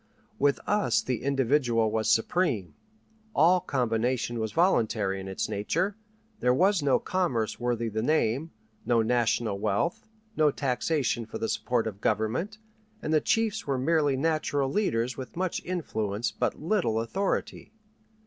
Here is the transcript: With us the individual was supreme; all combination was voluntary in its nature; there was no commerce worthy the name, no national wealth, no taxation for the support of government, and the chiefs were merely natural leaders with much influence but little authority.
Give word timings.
With 0.39 0.59
us 0.65 0.99
the 1.03 1.21
individual 1.21 1.91
was 1.91 2.09
supreme; 2.09 2.73
all 3.35 3.59
combination 3.61 4.39
was 4.39 4.51
voluntary 4.51 5.19
in 5.19 5.27
its 5.27 5.47
nature; 5.47 5.95
there 6.39 6.55
was 6.55 6.81
no 6.81 6.97
commerce 6.97 7.59
worthy 7.59 7.87
the 7.87 8.01
name, 8.01 8.49
no 8.83 9.03
national 9.03 9.59
wealth, 9.59 10.07
no 10.35 10.49
taxation 10.49 11.27
for 11.27 11.37
the 11.37 11.47
support 11.47 11.85
of 11.85 12.01
government, 12.01 12.57
and 13.03 13.13
the 13.13 13.21
chiefs 13.21 13.67
were 13.67 13.77
merely 13.77 14.17
natural 14.17 14.71
leaders 14.71 15.17
with 15.17 15.37
much 15.37 15.63
influence 15.65 16.31
but 16.31 16.59
little 16.59 16.99
authority. 16.99 17.71